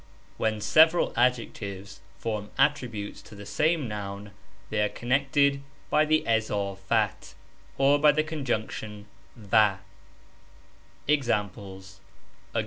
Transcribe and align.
When 0.37 0.61
several 0.61 1.13
adjectives 1.15 1.99
form 2.17 2.49
attributes 2.57 3.21
to 3.21 3.35
the 3.35 3.45
same 3.45 3.87
noun 3.87 4.31
they 4.71 4.81
are 4.81 4.89
connected 4.89 5.61
by 5.91 6.05
the 6.05 6.23
izafat 6.25 7.35
or 7.77 7.99
by 7.99 8.11
the 8.11 8.23
conjunction 8.23 9.05
J 9.37 9.77
va. 9.77 9.79